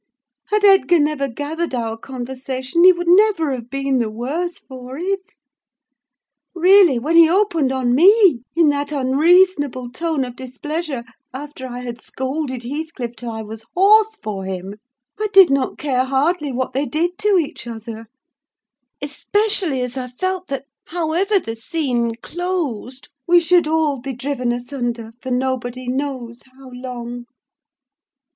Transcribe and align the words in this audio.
Had 0.47 0.65
Edgar 0.65 0.97
never 0.97 1.27
gathered 1.27 1.75
our 1.75 1.95
conversation, 1.95 2.83
he 2.83 2.91
would 2.91 3.07
never 3.07 3.51
have 3.51 3.69
been 3.69 3.99
the 3.99 4.09
worse 4.09 4.57
for 4.57 4.97
it. 4.97 5.35
Really, 6.55 6.97
when 6.97 7.15
he 7.15 7.29
opened 7.29 7.71
on 7.71 7.93
me 7.93 8.41
in 8.55 8.69
that 8.69 8.91
unreasonable 8.91 9.91
tone 9.91 10.25
of 10.25 10.35
displeasure 10.35 11.03
after 11.35 11.67
I 11.67 11.81
had 11.81 12.01
scolded 12.01 12.63
Heathcliff 12.63 13.15
till 13.15 13.29
I 13.29 13.43
was 13.43 13.63
hoarse 13.75 14.15
for 14.23 14.43
him; 14.43 14.79
I 15.19 15.27
did 15.31 15.51
not 15.51 15.77
care 15.77 16.05
hardly 16.05 16.51
what 16.51 16.73
they 16.73 16.87
did 16.87 17.19
to 17.19 17.37
each 17.37 17.67
other; 17.67 18.07
especially 19.03 19.81
as 19.81 19.97
I 19.97 20.07
felt 20.07 20.47
that, 20.47 20.65
however 20.85 21.37
the 21.37 21.55
scene 21.55 22.15
closed, 22.15 23.09
we 23.27 23.39
should 23.39 23.67
all 23.67 23.99
be 23.99 24.13
driven 24.13 24.51
asunder 24.51 25.11
for 25.21 25.29
nobody 25.29 25.87
knows 25.87 26.41
how 26.57 26.71
long! 26.71 27.25